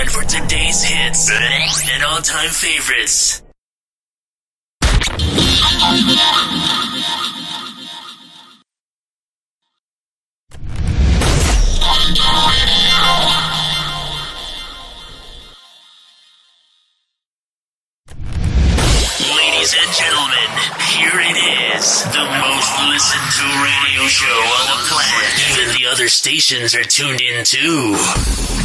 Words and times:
one 0.00 0.08
for 0.08 0.22
today's 0.22 0.82
hits 0.82 1.30
and 1.30 2.04
all-time 2.04 2.48
favorites. 2.48 3.42
Ladies 19.36 19.74
and 19.74 19.92
gentlemen, 19.92 20.50
here 20.88 21.20
it 21.20 21.36
is. 21.76 22.04
The 22.04 22.24
most 22.40 22.72
listened 22.88 23.30
to 23.36 23.44
radio 23.62 24.08
show 24.08 24.24
on 24.24 24.64
the 24.66 24.78
planet. 24.88 25.28
Even 25.50 25.74
the 25.76 25.86
other 25.90 26.08
stations 26.08 26.74
are 26.74 26.84
tuned 26.84 27.20
in 27.20 27.44
too. 27.44 28.59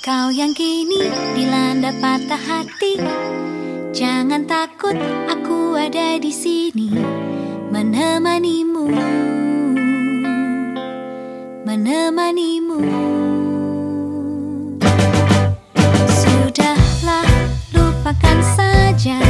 Kau 0.00 0.32
yang 0.32 0.56
kini 0.56 1.12
dilanda 1.36 1.92
patah 2.00 2.40
hati, 2.40 2.96
jangan 3.92 4.48
takut, 4.48 4.96
aku 5.28 5.76
ada 5.76 6.16
di 6.16 6.32
sini 6.32 6.88
menemanimu, 7.68 8.88
menemanimu. 11.68 12.80
Sudahlah, 16.08 17.28
lupakan 17.76 18.40
saja 18.56 19.20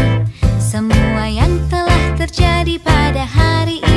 semua 0.63 1.27
yang 1.27 1.51
telah 1.67 2.15
terjadi 2.15 2.79
pada 2.79 3.27
hari 3.27 3.83
ini. 3.83 3.90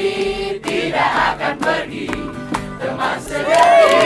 sepi 0.00 0.56
tidak 0.64 1.12
akan 1.36 1.54
pergi 1.60 2.08
teman 2.80 3.16
sejati 3.20 3.98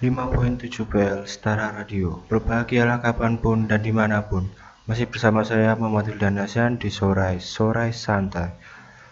Lima 0.00 0.32
poin 0.32 0.56
tujuh 0.56 0.88
PL 0.88 1.28
Setara 1.28 1.76
Radio 1.76 2.24
Berbahagialah 2.28 3.04
kapan 3.04 3.36
pun 3.36 3.68
dan 3.68 3.84
di 3.84 3.92
mana 3.92 4.24
pun 4.24 4.48
Masih 4.88 5.04
bersama 5.08 5.44
saya 5.44 5.76
Muhammadul 5.76 6.16
Wildan 6.16 6.76
di 6.80 6.88
Sorai 6.88 7.36
Sorai 7.40 7.92
Santai 7.92 8.52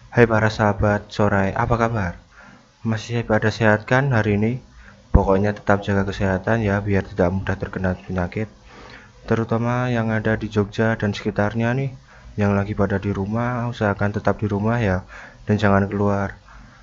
Hai 0.09 0.25
para 0.25 0.49
sahabat 0.49 1.13
Sorai, 1.13 1.53
apa 1.53 1.77
kabar? 1.77 2.17
Masih 2.81 3.21
pada 3.21 3.53
sehat 3.53 3.85
kan 3.85 4.09
hari 4.09 4.41
ini? 4.41 4.57
Pokoknya 5.13 5.53
tetap 5.53 5.85
jaga 5.85 6.09
kesehatan 6.09 6.65
ya 6.65 6.81
biar 6.81 7.05
tidak 7.05 7.29
mudah 7.29 7.53
terkena 7.53 7.93
penyakit 7.93 8.49
Terutama 9.29 9.93
yang 9.93 10.09
ada 10.09 10.33
di 10.33 10.49
Jogja 10.49 10.97
dan 10.97 11.13
sekitarnya 11.13 11.77
nih 11.77 11.93
Yang 12.33 12.51
lagi 12.57 12.73
pada 12.73 12.97
di 12.97 13.13
rumah 13.13 13.69
usahakan 13.69 14.17
tetap 14.17 14.41
di 14.41 14.49
rumah 14.49 14.81
ya 14.81 15.05
Dan 15.45 15.61
jangan 15.61 15.85
keluar 15.85 16.33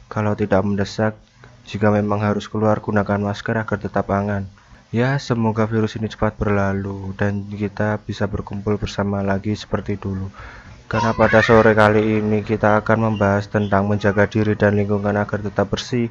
Kalau 0.07 0.39
tidak 0.39 0.63
mendesak 0.63 1.19
jika 1.67 1.91
memang 1.91 2.23
harus 2.23 2.47
keluar, 2.47 2.79
gunakan 2.79 3.19
masker 3.19 3.59
agar 3.59 3.79
tetap 3.83 4.07
aman. 4.15 4.47
Ya, 4.95 5.19
semoga 5.19 5.67
virus 5.67 5.99
ini 5.99 6.07
cepat 6.07 6.39
berlalu 6.39 7.11
dan 7.19 7.43
kita 7.51 7.99
bisa 8.07 8.31
berkumpul 8.31 8.79
bersama 8.79 9.19
lagi 9.27 9.51
seperti 9.59 9.99
dulu. 9.99 10.31
Karena 10.87 11.11
pada 11.11 11.43
sore 11.43 11.75
kali 11.75 12.23
ini 12.23 12.47
kita 12.47 12.79
akan 12.87 13.11
membahas 13.11 13.51
tentang 13.51 13.91
menjaga 13.91 14.31
diri 14.31 14.55
dan 14.55 14.79
lingkungan 14.79 15.19
agar 15.19 15.43
tetap 15.43 15.67
bersih. 15.67 16.07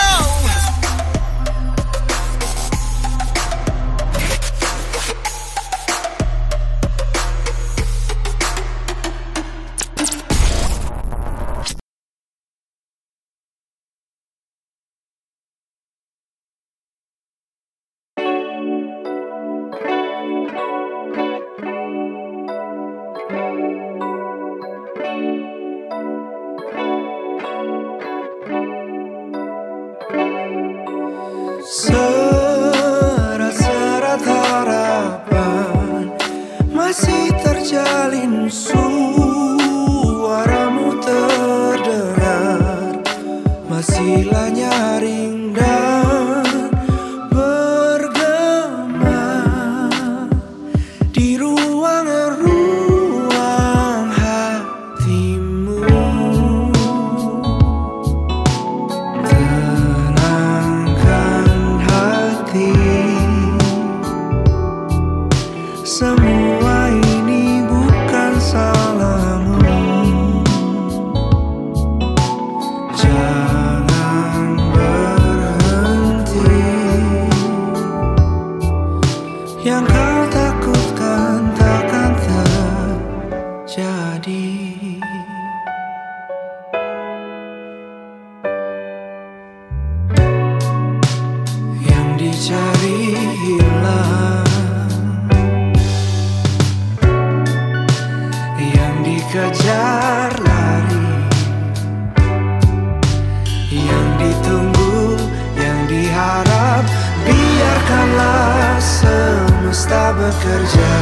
Semesta 109.80 110.12
bekerja 110.12 110.92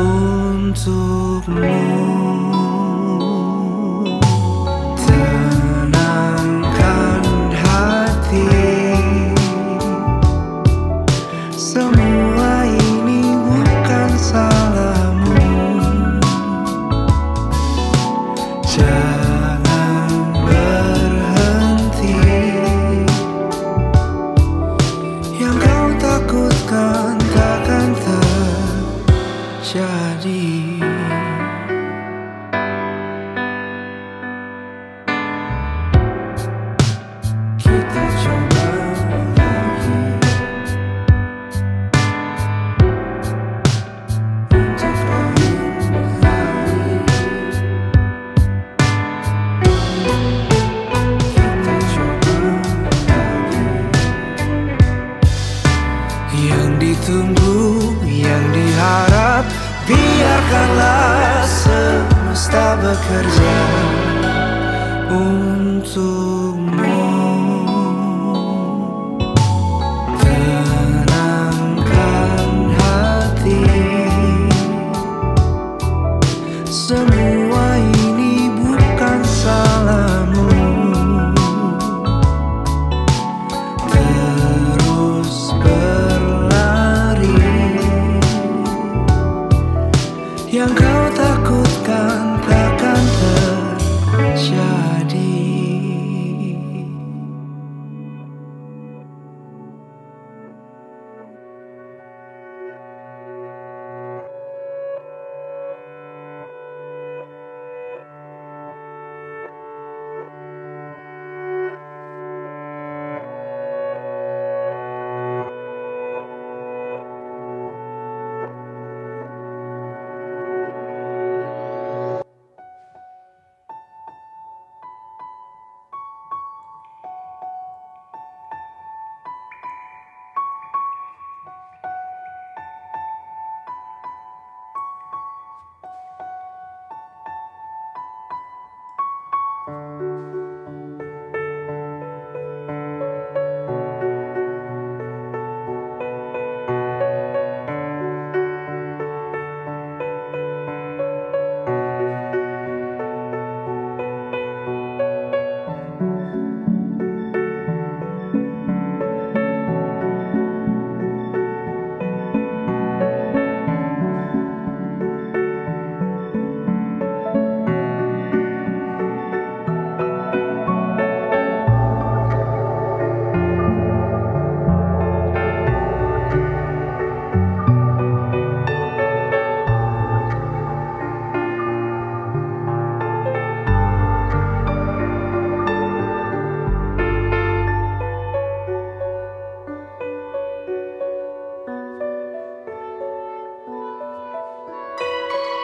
untukmu. 0.00 1.68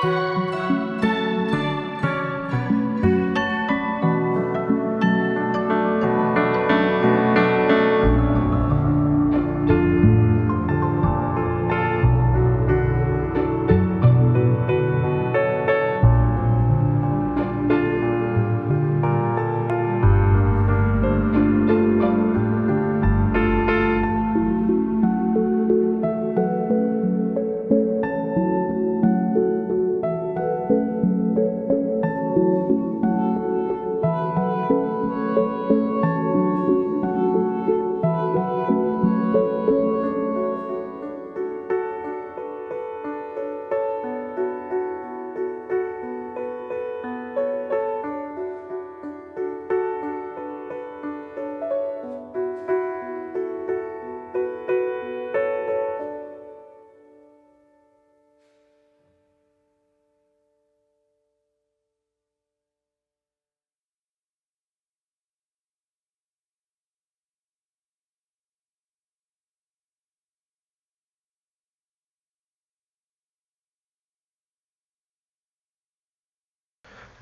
Música 0.05 0.94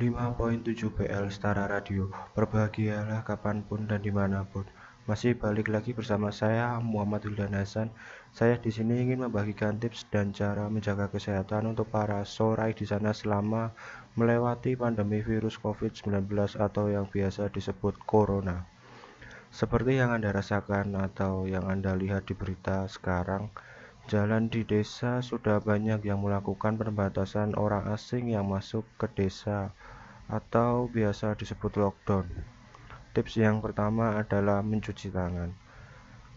5.7 0.00 0.88
PL 0.88 1.28
Setara 1.28 1.68
Radio. 1.68 2.08
Berbahagialah 2.32 3.28
kapan 3.28 3.60
pun 3.60 3.84
dan 3.84 4.00
di 4.00 4.08
mana 4.08 4.40
pun. 4.48 4.64
Masih 5.04 5.36
balik 5.36 5.68
lagi 5.68 5.92
bersama 5.92 6.32
saya 6.32 6.80
Muhammad 6.80 7.28
Wildan 7.28 7.52
Hasan. 7.52 7.92
Saya 8.32 8.56
di 8.56 8.72
sini 8.72 9.04
ingin 9.04 9.28
membagikan 9.28 9.76
tips 9.76 10.08
dan 10.08 10.32
cara 10.32 10.72
menjaga 10.72 11.12
kesehatan 11.12 11.76
untuk 11.76 11.92
para 11.92 12.24
sorai 12.24 12.72
di 12.72 12.88
sana 12.88 13.12
selama 13.12 13.76
melewati 14.16 14.80
pandemi 14.80 15.20
virus 15.20 15.60
COVID-19 15.60 16.24
atau 16.56 16.88
yang 16.88 17.04
biasa 17.04 17.52
disebut 17.52 18.00
Corona. 18.08 18.64
Seperti 19.52 20.00
yang 20.00 20.16
Anda 20.16 20.32
rasakan 20.32 20.96
atau 20.96 21.44
yang 21.44 21.68
Anda 21.68 21.92
lihat 21.92 22.24
di 22.24 22.32
berita 22.32 22.88
sekarang 22.88 23.52
Jalan 24.10 24.50
di 24.50 24.66
desa 24.66 25.22
sudah 25.22 25.62
banyak 25.62 26.02
yang 26.02 26.18
melakukan 26.26 26.74
pembatasan 26.74 27.54
orang 27.54 27.86
asing 27.94 28.34
yang 28.34 28.50
masuk 28.50 28.82
ke 28.98 29.06
desa 29.14 29.70
atau 30.26 30.90
biasa 30.90 31.38
disebut 31.38 31.78
lockdown. 31.78 32.26
Tips 33.14 33.38
yang 33.38 33.62
pertama 33.62 34.18
adalah 34.18 34.58
mencuci 34.64 35.14
tangan. 35.14 35.54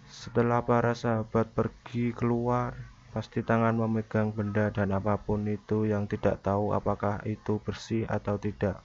Setelah 0.05 0.61
para 0.61 0.93
sahabat 0.93 1.49
pergi 1.57 2.13
keluar, 2.13 2.77
pasti 3.09 3.41
tangan 3.41 3.73
memegang 3.73 4.29
benda 4.29 4.69
dan 4.69 4.93
apa 4.93 5.17
pun 5.17 5.47
itu 5.49 5.89
yang 5.89 6.05
tidak 6.05 6.45
tahu 6.45 6.69
apakah 6.75 7.25
itu 7.25 7.57
bersih 7.65 8.05
atau 8.05 8.37
tidak. 8.37 8.83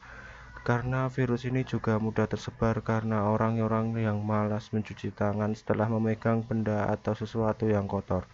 Karena 0.64 1.12
virus 1.12 1.44
ini 1.44 1.68
juga 1.68 2.00
mudah 2.00 2.25
tersebar 2.25 2.80
karena 2.80 3.28
orang-orang 3.28 3.92
yang 4.00 4.25
malas 4.25 4.72
mencuci 4.72 5.12
tangan 5.12 5.52
setelah 5.52 5.90
memegang 5.90 6.40
benda 6.46 6.88
atau 6.88 7.12
sesuatu 7.12 7.68
yang 7.68 7.84
kotor. 7.84 8.25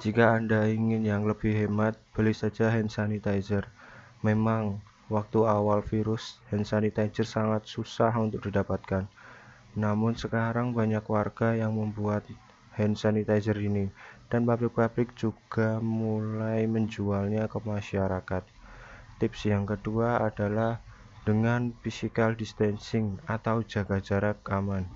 Jika 0.00 0.32
Anda 0.32 0.64
ingin 0.64 1.04
yang 1.04 1.28
lebih 1.28 1.52
hemat, 1.52 1.92
beli 2.16 2.32
saja 2.32 2.72
hand 2.72 2.88
sanitizer. 2.88 3.68
Memang, 4.24 4.80
waktu 5.12 5.44
awal 5.44 5.84
virus, 5.84 6.40
hand 6.48 6.64
sanitizer 6.64 7.28
sangat 7.28 7.68
susah 7.68 8.08
untuk 8.16 8.48
didapatkan. 8.48 9.04
Namun 9.76 10.16
sekarang 10.16 10.72
banyak 10.72 11.04
warga 11.04 11.52
yang 11.52 11.76
membuat 11.76 12.24
hand 12.80 12.96
sanitizer 12.96 13.60
ini, 13.60 13.92
dan 14.32 14.48
pabrik-pabrik 14.48 15.12
juga 15.20 15.76
mulai 15.84 16.64
menjualnya 16.64 17.44
ke 17.52 17.60
masyarakat. 17.60 18.44
Tips 19.20 19.52
yang 19.52 19.68
kedua 19.68 20.24
adalah 20.24 20.80
dengan 21.28 21.76
physical 21.84 22.32
distancing 22.32 23.20
atau 23.28 23.60
jaga 23.60 24.00
jarak 24.00 24.40
aman 24.48 24.88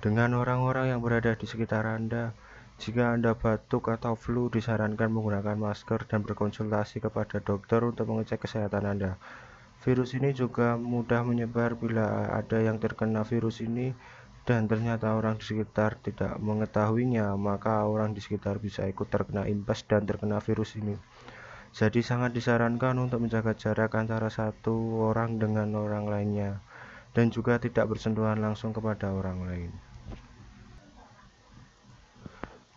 dengan 0.00 0.32
orang-orang 0.32 0.94
yang 0.96 1.00
berada 1.04 1.36
di 1.36 1.44
sekitar 1.44 1.84
Anda. 1.84 2.32
Jika 2.80 3.12
Anda 3.12 3.36
batuk 3.36 3.92
atau 3.92 4.16
flu, 4.16 4.48
disarankan 4.48 5.12
menggunakan 5.12 5.52
masker 5.52 6.08
dan 6.08 6.24
berkonsultasi 6.24 7.04
kepada 7.04 7.36
dokter 7.36 7.84
untuk 7.84 8.08
mengecek 8.08 8.48
kesehatan 8.48 8.88
Anda. 8.88 9.20
Virus 9.84 10.16
ini 10.16 10.32
juga 10.32 10.80
mudah 10.80 11.20
menyebar 11.20 11.76
bila 11.76 12.32
ada 12.32 12.56
yang 12.56 12.80
terkena 12.80 13.20
virus 13.20 13.60
ini 13.60 13.92
dan 14.48 14.64
ternyata 14.64 15.12
orang 15.12 15.36
di 15.36 15.44
sekitar 15.44 16.00
tidak 16.00 16.40
mengetahuinya, 16.40 17.36
maka 17.36 17.84
orang 17.84 18.16
di 18.16 18.24
sekitar 18.24 18.56
bisa 18.56 18.88
ikut 18.88 19.12
terkena 19.12 19.44
imbas 19.44 19.84
dan 19.84 20.08
terkena 20.08 20.40
virus 20.40 20.80
ini. 20.80 20.96
Jadi 21.76 22.00
sangat 22.00 22.32
disarankan 22.32 22.96
untuk 22.96 23.20
menjaga 23.20 23.52
jarak 23.60 23.92
antara 23.92 24.32
satu 24.32 25.04
orang 25.04 25.36
dengan 25.36 25.68
orang 25.76 26.08
lainnya 26.08 26.64
dan 27.12 27.28
juga 27.28 27.60
tidak 27.60 27.92
bersentuhan 27.92 28.40
langsung 28.40 28.72
kepada 28.72 29.12
orang 29.12 29.44
lain. 29.44 29.89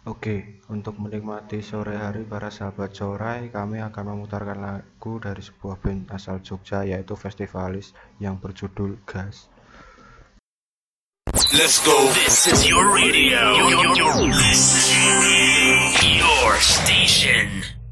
Oke, 0.03 0.60
untuk 0.67 1.00
menikmati 1.00 1.63
sore 1.63 1.95
hari 1.95 2.27
para 2.27 2.51
sahabat 2.51 2.91
sorai, 2.91 3.48
kami 3.48 3.79
akan 3.79 4.12
memutarkan 4.12 4.60
lagu 4.60 5.15
dari 5.15 5.39
sebuah 5.39 5.79
band 5.79 6.12
asal 6.12 6.43
Jogja 6.43 6.83
yaitu 6.83 7.15
Festivalis 7.15 7.95
yang 8.19 8.36
berjudul 8.36 9.00
Gas. 9.07 9.48
Let's 11.55 11.79
go. 11.88 11.95
This 12.19 12.51
is 12.51 12.67
your 12.67 12.91
radio. 12.91 13.55
Your, 13.55 13.95
your, 13.95 14.27
is 14.51 14.91
your 16.19 16.51
station. 16.60 17.83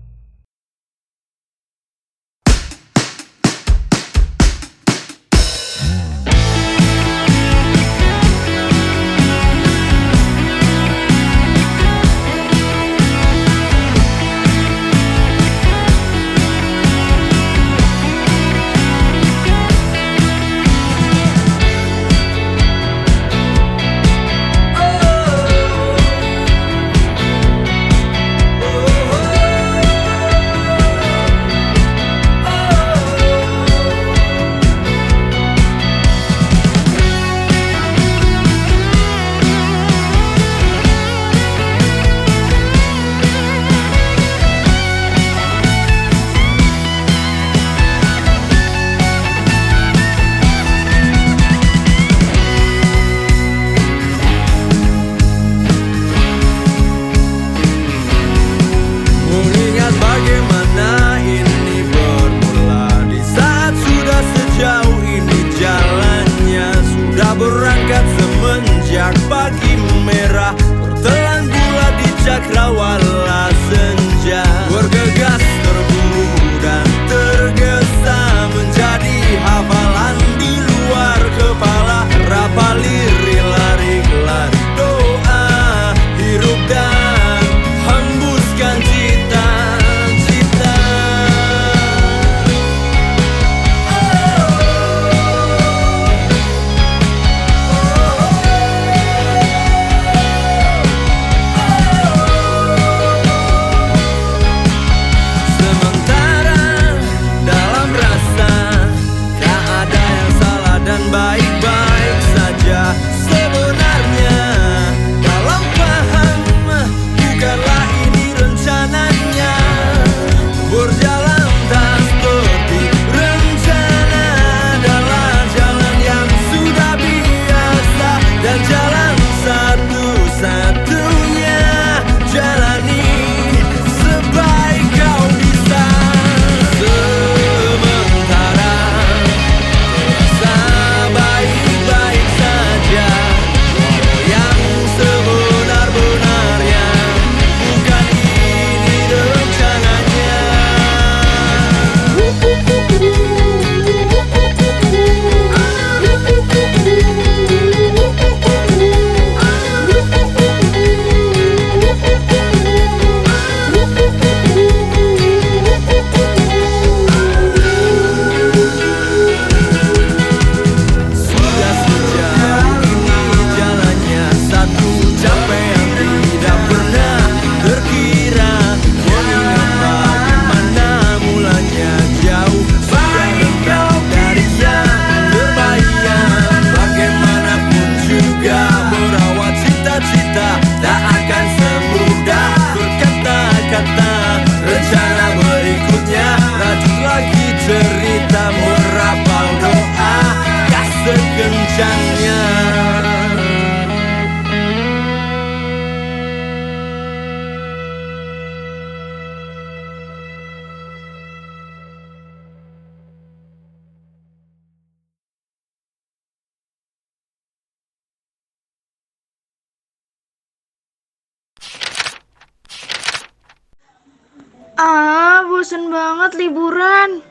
Liburan. 226.62 227.26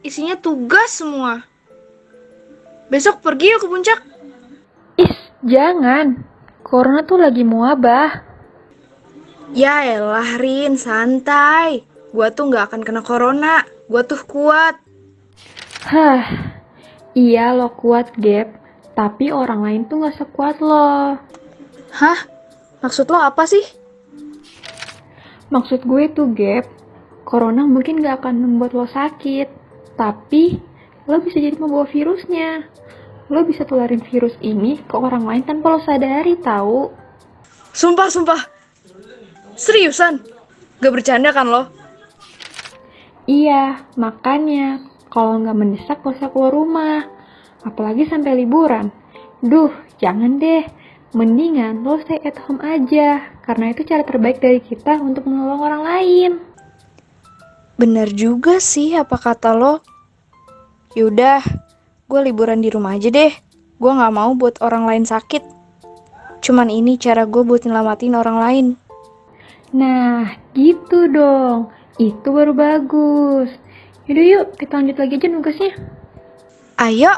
Isinya 0.00 0.40
tugas 0.40 0.96
semua. 0.96 1.44
Besok 2.88 3.20
pergi 3.20 3.52
yuk 3.52 3.60
ke 3.60 3.68
puncak. 3.68 4.00
Is, 4.96 5.12
jangan. 5.44 6.24
Corona 6.64 7.04
tuh 7.04 7.20
lagi 7.20 7.44
muabah. 7.44 8.24
Ya 9.52 9.84
elah, 9.84 10.40
Rin, 10.40 10.80
santai. 10.80 11.84
Gua 12.08 12.32
tuh 12.32 12.48
nggak 12.48 12.72
akan 12.72 12.80
kena 12.80 13.04
corona. 13.04 13.68
Gua 13.84 14.00
tuh 14.00 14.24
kuat. 14.24 14.80
Hah, 15.84 16.24
iya 17.12 17.52
lo 17.52 17.68
kuat, 17.76 18.16
Gap. 18.16 18.56
Tapi 18.96 19.28
orang 19.28 19.64
lain 19.64 19.82
tuh 19.88 20.04
gak 20.04 20.16
sekuat 20.16 20.60
lo. 20.60 21.16
Hah? 21.92 22.18
Maksud 22.84 23.08
lo 23.08 23.16
apa 23.16 23.48
sih? 23.48 23.64
Maksud 25.48 25.88
gue 25.88 26.04
tuh, 26.12 26.28
Gap, 26.36 26.68
Corona 27.24 27.68
mungkin 27.68 28.00
gak 28.00 28.24
akan 28.24 28.42
membuat 28.42 28.72
lo 28.74 28.86
sakit. 28.88 29.48
Tapi, 29.94 30.56
lo 31.06 31.20
bisa 31.20 31.36
jadi 31.36 31.56
membawa 31.60 31.86
virusnya. 31.86 32.66
Lo 33.30 33.46
bisa 33.46 33.62
tularin 33.62 34.02
virus 34.02 34.34
ini 34.42 34.82
ke 34.82 34.96
orang 34.98 35.22
lain 35.22 35.42
tanpa 35.46 35.76
lo 35.76 35.80
sadari, 35.84 36.34
tahu? 36.40 36.90
Sumpah, 37.70 38.08
sumpah. 38.10 38.40
Seriusan? 39.54 40.24
Gak 40.80 40.92
bercanda 40.92 41.30
kan 41.30 41.46
lo? 41.46 41.62
Iya, 43.30 43.86
makanya 43.94 44.82
kalau 45.12 45.38
nggak 45.38 45.58
mendesak 45.58 46.02
gak 46.02 46.18
usah 46.18 46.32
keluar 46.34 46.50
rumah. 46.50 47.06
Apalagi 47.62 48.08
sampai 48.08 48.40
liburan. 48.40 48.90
Duh, 49.44 49.70
jangan 50.00 50.40
deh. 50.40 50.64
Mendingan 51.12 51.84
lo 51.84 52.00
stay 52.02 52.18
at 52.24 52.40
home 52.42 52.64
aja. 52.64 53.36
Karena 53.44 53.70
itu 53.70 53.84
cara 53.86 54.02
terbaik 54.02 54.40
dari 54.40 54.58
kita 54.64 54.98
untuk 54.98 55.28
menolong 55.28 55.60
orang 55.60 55.82
lain. 55.84 56.32
Bener 57.80 58.12
juga 58.12 58.60
sih 58.60 58.92
apa 58.92 59.16
kata 59.16 59.56
lo. 59.56 59.80
Yaudah, 60.92 61.40
gue 62.04 62.20
liburan 62.28 62.60
di 62.60 62.68
rumah 62.68 63.00
aja 63.00 63.08
deh. 63.08 63.32
Gue 63.80 63.92
gak 63.96 64.12
mau 64.12 64.36
buat 64.36 64.60
orang 64.60 64.84
lain 64.84 65.08
sakit. 65.08 65.40
Cuman 66.44 66.68
ini 66.68 67.00
cara 67.00 67.24
gue 67.24 67.40
buat 67.40 67.64
nyelamatin 67.64 68.20
orang 68.20 68.36
lain. 68.36 68.66
Nah, 69.72 70.28
gitu 70.52 71.08
dong. 71.08 71.72
Itu 71.96 72.36
baru 72.36 72.52
bagus. 72.52 73.48
Yaudah 74.04 74.24
yuk, 74.28 74.46
kita 74.60 74.76
lanjut 74.76 75.00
lagi 75.00 75.16
aja 75.16 75.28
nugasnya. 75.32 75.72
Ayo, 76.76 77.12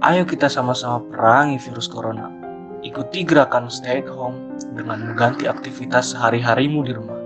Ayo 0.00 0.24
kita 0.24 0.48
sama-sama 0.48 1.04
perangi 1.12 1.60
virus 1.60 1.84
corona. 1.84 2.32
Ikuti 2.80 3.20
gerakan 3.20 3.68
stay 3.68 4.00
at 4.00 4.08
home 4.08 4.56
dengan 4.72 5.12
mengganti 5.12 5.44
aktivitas 5.44 6.16
sehari-harimu 6.16 6.80
di 6.88 6.96
rumah. 6.96 7.19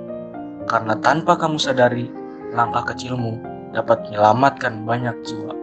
Karena 0.65 0.97
tanpa 0.97 1.37
kamu 1.37 1.61
sadari, 1.61 2.09
langkah 2.57 2.89
kecilmu 2.89 3.37
dapat 3.77 4.09
menyelamatkan 4.09 4.87
banyak 4.89 5.17
jiwa. 5.27 5.55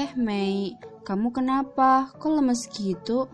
Eh 0.00 0.12
Mei, 0.14 0.76
kamu 1.02 1.34
kenapa? 1.34 2.14
Kok 2.14 2.30
lemes 2.40 2.70
gitu? 2.70 3.26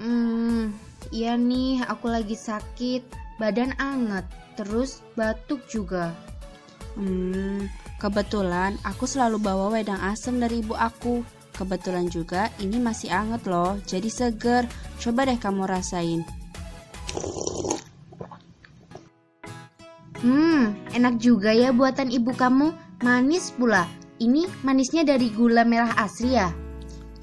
Hmm, 0.00 0.72
iya 1.12 1.36
nih, 1.36 1.84
aku 1.84 2.08
lagi 2.08 2.36
sakit, 2.36 3.04
badan 3.36 3.76
anget, 3.76 4.24
terus 4.56 5.04
batuk 5.16 5.64
juga. 5.68 6.16
Hmm, 6.96 7.68
kebetulan 8.00 8.80
aku 8.84 9.04
selalu 9.04 9.36
bawa 9.40 9.72
wedang 9.72 10.00
asem 10.00 10.40
dari 10.40 10.64
ibu 10.64 10.72
aku. 10.72 11.35
Kebetulan 11.56 12.12
juga 12.12 12.52
ini 12.60 12.76
masih 12.76 13.08
anget 13.08 13.48
loh, 13.48 13.80
jadi 13.88 14.12
seger. 14.12 14.68
Coba 15.00 15.24
deh 15.24 15.40
kamu 15.40 15.64
rasain. 15.64 16.20
Hmm, 20.20 20.76
enak 20.92 21.16
juga 21.16 21.56
ya 21.56 21.72
buatan 21.72 22.12
ibu 22.12 22.36
kamu, 22.36 22.76
manis 23.00 23.52
pula. 23.56 23.88
Ini 24.20 24.48
manisnya 24.64 25.04
dari 25.04 25.32
gula 25.32 25.64
merah 25.64 25.96
asli 25.96 26.36
ya? 26.36 26.52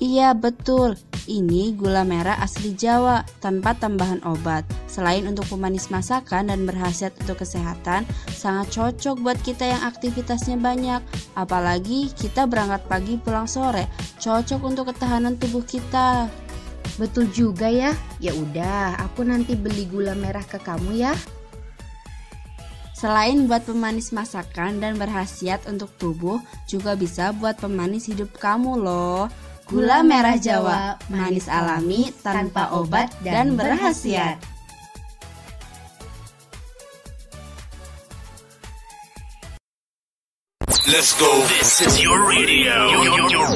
Iya 0.01 0.33
betul, 0.33 0.97
ini 1.25 1.71
gula 1.75 2.03
merah 2.03 2.36
asli 2.43 2.75
Jawa 2.75 3.23
tanpa 3.39 3.75
tambahan 3.75 4.19
obat. 4.27 4.67
Selain 4.91 5.23
untuk 5.23 5.47
pemanis 5.47 5.88
masakan 5.88 6.51
dan 6.51 6.67
berhasiat 6.67 7.15
untuk 7.23 7.41
kesehatan, 7.41 8.03
sangat 8.31 8.71
cocok 8.75 9.15
buat 9.23 9.39
kita 9.41 9.63
yang 9.63 9.81
aktivitasnya 9.88 10.59
banyak. 10.59 11.01
Apalagi 11.39 12.12
kita 12.13 12.43
berangkat 12.43 12.83
pagi 12.91 13.15
pulang 13.19 13.47
sore, 13.47 13.88
cocok 14.19 14.62
untuk 14.63 14.91
ketahanan 14.91 15.39
tubuh 15.39 15.63
kita. 15.63 16.27
Betul 16.99 17.31
juga 17.33 17.71
ya. 17.71 17.95
Ya 18.21 18.36
udah, 18.36 18.99
aku 19.01 19.25
nanti 19.25 19.57
beli 19.57 19.88
gula 19.89 20.13
merah 20.13 20.43
ke 20.43 20.62
kamu 20.62 20.99
ya. 20.99 21.15
Selain 23.03 23.51
buat 23.51 23.67
pemanis 23.67 24.15
masakan 24.15 24.79
dan 24.79 24.95
berhasiat 24.95 25.67
untuk 25.67 25.91
tubuh, 25.99 26.39
juga 26.71 26.95
bisa 26.95 27.36
buat 27.36 27.59
pemanis 27.59 28.07
hidup 28.07 28.31
kamu 28.39 28.79
loh. 28.79 29.27
Gula 29.73 30.05
merah 30.05 30.38
Jawa, 30.38 31.01
manis 31.09 31.49
alami, 31.49 32.13
tanpa 32.21 32.69
obat 32.77 33.09
dan 33.25 33.57
berhasiat. 33.57 34.38
Let's 40.86 41.17
go. 41.17 41.25
This 41.49 41.81
is 41.81 41.97
your 41.97 42.21
radio. 42.21 42.86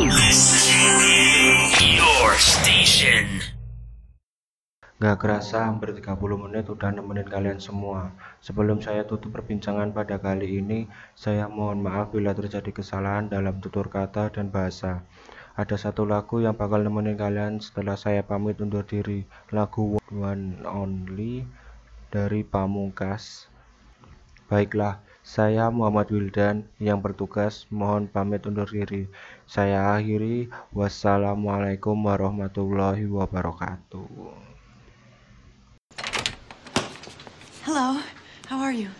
This 0.09 0.41
is 0.73 1.69
your 2.01 2.33
station. 2.41 3.45
Gak 4.97 5.21
kerasa 5.21 5.69
hampir 5.69 5.93
30 5.93 6.17
menit 6.17 6.65
udah 6.65 6.97
nemenin 6.97 7.29
kalian 7.29 7.61
semua. 7.61 8.09
Sebelum 8.41 8.81
saya 8.81 9.05
tutup 9.05 9.37
perbincangan 9.37 9.93
pada 9.93 10.17
kali 10.17 10.65
ini, 10.65 10.89
saya 11.13 11.45
mohon 11.45 11.85
maaf 11.85 12.09
bila 12.09 12.33
terjadi 12.33 12.73
kesalahan 12.73 13.29
dalam 13.29 13.61
tutur 13.61 13.85
kata 13.85 14.33
dan 14.33 14.49
bahasa. 14.49 15.05
Ada 15.57 15.73
satu 15.73 16.05
lagu 16.05 16.37
yang 16.37 16.53
bakal 16.53 16.85
nemenin 16.85 17.17
kalian 17.17 17.57
setelah 17.57 17.97
saya 17.97 18.21
pamit 18.21 18.61
undur 18.61 18.85
diri. 18.85 19.25
Lagu 19.49 19.97
One 20.13 20.61
Only 20.61 21.49
dari 22.13 22.45
Pamungkas. 22.45 23.49
Baiklah, 24.53 25.01
saya 25.25 25.73
Muhammad 25.73 26.13
Wildan 26.13 26.69
yang 26.77 27.01
bertugas 27.01 27.65
mohon 27.73 28.05
pamit 28.05 28.45
undur 28.45 28.69
diri. 28.69 29.09
Saya 29.49 29.97
akhiri. 29.97 30.45
Wassalamualaikum 30.77 32.05
warahmatullahi 32.05 33.09
wabarakatuh. 33.09 34.13
Hello, 37.65 37.97
how 38.45 38.61
are 38.61 38.77
you? 38.77 38.93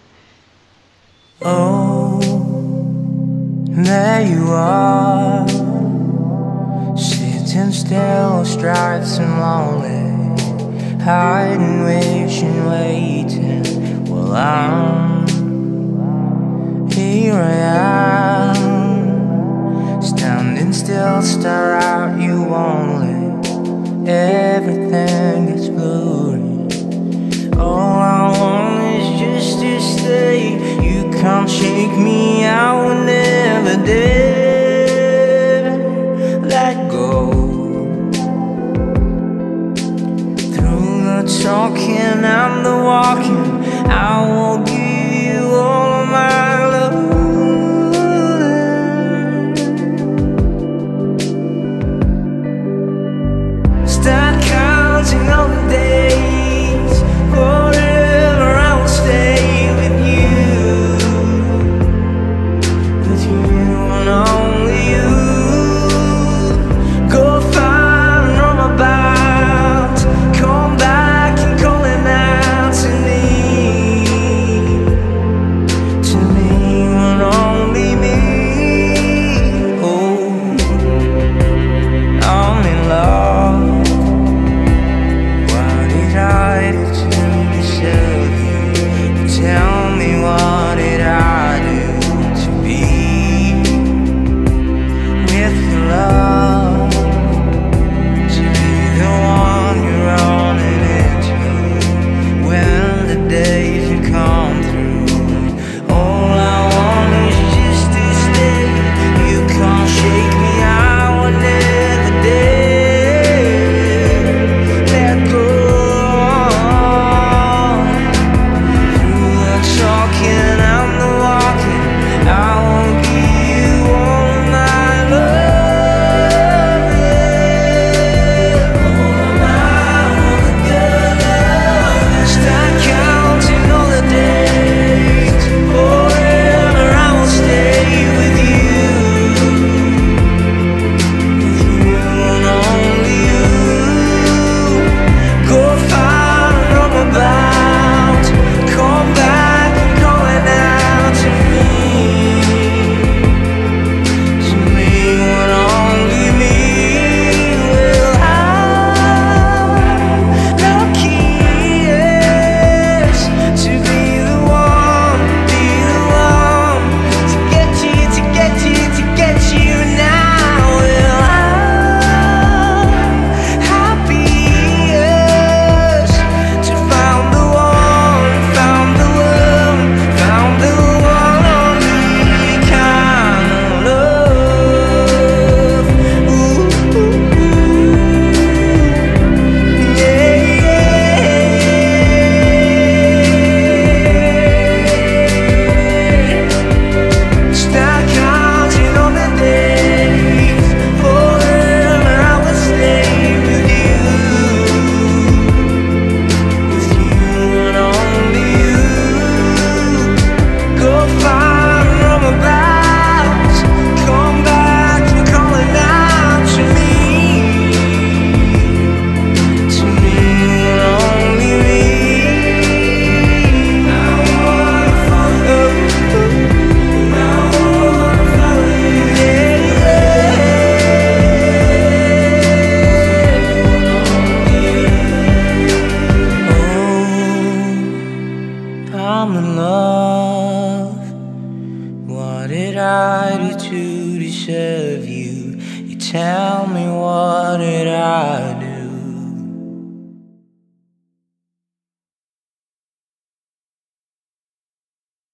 Oh, 1.45 2.17
there 3.69 4.25
you 4.25 4.49
are, 4.49 5.45
sitting 7.47 7.71
still, 7.71 8.43
stripes 8.43 9.19
and 9.19 9.39
lonely, 9.39 11.01
hiding, 11.01 11.83
wishing, 11.85 12.65
waiting. 12.65 14.03
Well, 14.05 14.35
I'm 14.35 15.27
here. 16.91 17.35
I 17.35 18.53
am, 18.57 20.01
standing 20.01 20.73
still, 20.73 21.21
stare 21.21 21.75
at 21.75 22.19
you 22.21 22.53
only. 22.53 23.39
Everything 24.09 25.45
gets 25.47 25.69
blurry. 25.69 26.41
All 27.57 27.99
I 27.99 28.37
want 28.39 28.83
is 28.83 29.19
just 29.21 29.59
to 29.61 29.79
stay. 29.79 30.51
You 30.83 31.09
can't 31.11 31.49
shake 31.49 31.97
me, 31.97 32.45
I 32.45 32.73
will 32.73 33.05
never 33.05 33.85
talking 41.47 42.25
and 42.25 42.65
the 42.65 42.75
walking, 42.83 43.63
I 43.89 44.19
will 44.27 44.66